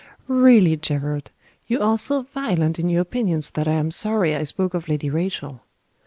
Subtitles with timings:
[0.27, 1.29] "Really, Gerard,
[1.67, 5.11] you are so violent in your opinions that I am sorry I spoke of Lady
[5.11, 5.61] Rachel.